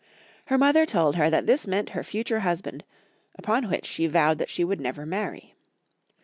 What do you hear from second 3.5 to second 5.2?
which she vowed that she would never